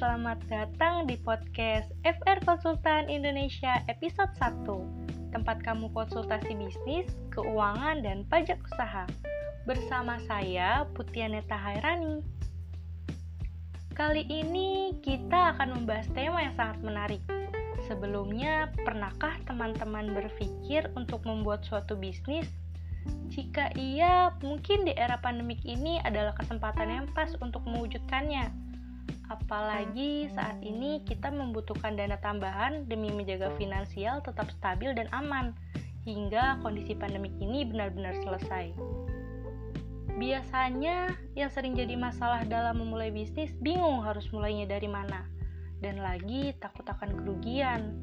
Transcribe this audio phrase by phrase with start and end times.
[0.00, 4.64] selamat datang di podcast FR Konsultan Indonesia episode 1
[5.36, 9.04] Tempat kamu konsultasi bisnis, keuangan, dan pajak usaha.
[9.68, 12.24] Bersama saya, Putianeta Hairani.
[13.92, 17.22] Kali ini kita akan membahas tema yang sangat menarik.
[17.84, 22.48] Sebelumnya, pernahkah teman-teman berpikir untuk membuat suatu bisnis?
[23.28, 28.69] Jika iya, mungkin di era pandemik ini adalah kesempatan yang pas untuk mewujudkannya.
[29.30, 35.54] Apalagi saat ini kita membutuhkan dana tambahan demi menjaga finansial tetap stabil dan aman
[36.02, 38.74] hingga kondisi pandemik ini benar-benar selesai.
[40.18, 45.24] Biasanya yang sering jadi masalah dalam memulai bisnis bingung harus mulainya dari mana
[45.78, 47.94] dan lagi takut akan kerugian.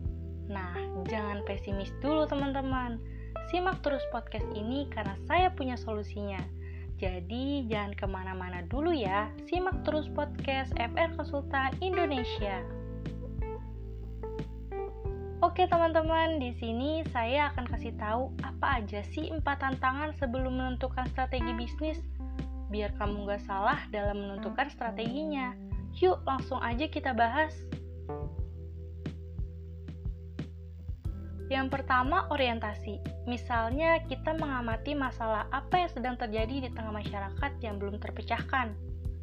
[0.48, 0.74] Nah,
[1.12, 3.04] jangan pesimis dulu teman-teman
[3.48, 6.44] Simak terus podcast ini karena saya punya solusinya.
[6.98, 12.66] Jadi jangan ke mana-mana dulu ya, simak terus podcast FR Konsultan Indonesia.
[15.46, 21.06] Oke teman-teman, di sini saya akan kasih tahu apa aja sih empat tantangan sebelum menentukan
[21.14, 22.02] strategi bisnis,
[22.74, 25.54] biar kamu gak salah dalam menentukan strateginya.
[26.02, 27.54] Yuk langsung aja kita bahas.
[31.48, 33.00] Yang pertama, orientasi.
[33.24, 38.76] Misalnya, kita mengamati masalah apa yang sedang terjadi di tengah masyarakat yang belum terpecahkan.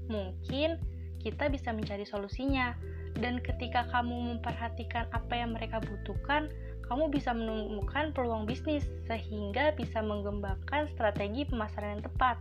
[0.08, 0.81] Mungkin
[1.20, 2.72] kita bisa mencari solusinya,
[3.20, 6.48] dan ketika kamu memperhatikan apa yang mereka butuhkan,
[6.89, 12.36] kamu bisa menemukan peluang bisnis sehingga bisa mengembangkan strategi pemasaran yang tepat.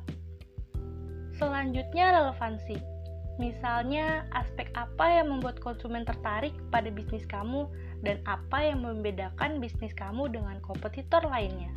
[1.40, 2.93] Selanjutnya, relevansi.
[3.42, 7.66] Misalnya, aspek apa yang membuat konsumen tertarik pada bisnis kamu
[8.06, 11.73] dan apa yang membedakan bisnis kamu dengan kompetitor lainnya.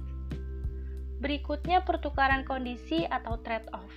[1.16, 3.88] Berikutnya pertukaran kondisi atau trade-off.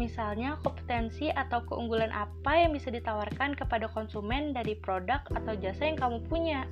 [0.00, 6.00] Misalnya kompetensi atau keunggulan apa yang bisa ditawarkan kepada konsumen dari produk atau jasa yang
[6.00, 6.64] kamu punya.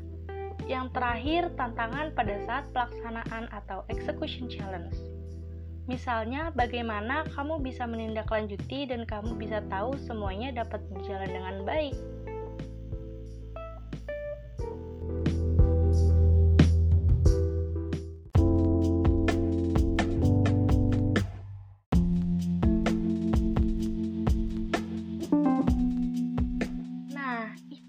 [0.64, 5.13] Yang terakhir, tantangan pada saat pelaksanaan atau execution challenge.
[5.84, 11.96] Misalnya, bagaimana kamu bisa menindaklanjuti dan kamu bisa tahu semuanya dapat berjalan dengan baik.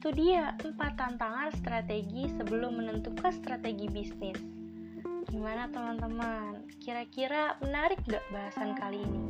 [0.06, 4.55] itu dia empat tantangan strategi sebelum menentukan strategi bisnis.
[5.35, 6.63] Gimana teman-teman?
[6.79, 9.23] Kira-kira menarik gak bahasan kali ini?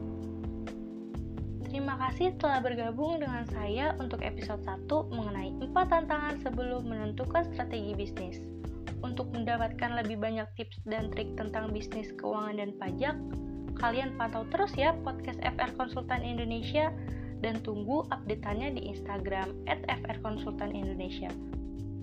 [1.66, 7.98] Terima kasih telah bergabung dengan saya untuk episode 1 mengenai empat tantangan sebelum menentukan strategi
[7.98, 8.38] bisnis.
[9.02, 13.18] Untuk mendapatkan lebih banyak tips dan trik tentang bisnis, keuangan, dan pajak,
[13.74, 16.94] kalian pantau terus ya podcast FR Konsultan Indonesia
[17.42, 19.58] dan tunggu update-annya di Instagram
[20.06, 21.34] @frkonsultanindonesia.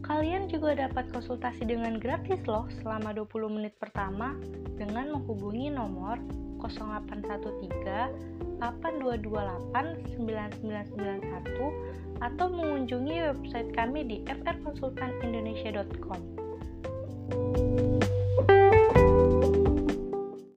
[0.02, 4.34] Kalian juga dapat konsultasi dengan gratis loh selama 20 menit pertama
[4.74, 6.18] dengan menghubungi nomor
[6.58, 16.41] 0813 8228 9991 atau mengunjungi website kami di frkonsultanindonesia.com.